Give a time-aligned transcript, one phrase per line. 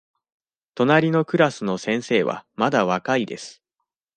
[0.73, 3.61] 隣のクラスの先生はまだ若いです。